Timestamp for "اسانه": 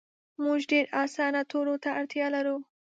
1.03-1.41